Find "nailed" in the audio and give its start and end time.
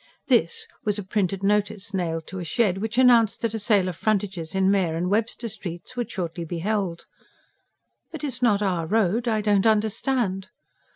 1.93-2.25